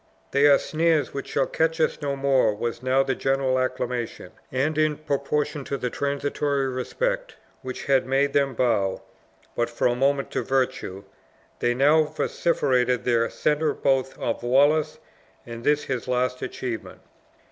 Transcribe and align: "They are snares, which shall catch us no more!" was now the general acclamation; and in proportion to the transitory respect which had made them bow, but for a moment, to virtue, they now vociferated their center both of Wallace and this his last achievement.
"They 0.31 0.47
are 0.47 0.57
snares, 0.57 1.13
which 1.13 1.27
shall 1.27 1.45
catch 1.45 1.79
us 1.79 2.01
no 2.01 2.15
more!" 2.15 2.55
was 2.55 2.81
now 2.81 3.03
the 3.03 3.13
general 3.13 3.59
acclamation; 3.59 4.31
and 4.51 4.75
in 4.75 4.97
proportion 4.97 5.63
to 5.65 5.77
the 5.77 5.91
transitory 5.91 6.67
respect 6.69 7.35
which 7.61 7.85
had 7.85 8.07
made 8.07 8.33
them 8.33 8.55
bow, 8.55 9.03
but 9.55 9.69
for 9.69 9.85
a 9.85 9.93
moment, 9.93 10.31
to 10.31 10.41
virtue, 10.41 11.03
they 11.59 11.75
now 11.75 12.01
vociferated 12.01 13.03
their 13.05 13.29
center 13.29 13.75
both 13.75 14.17
of 14.17 14.41
Wallace 14.41 14.97
and 15.45 15.63
this 15.63 15.83
his 15.83 16.07
last 16.07 16.41
achievement. 16.41 17.01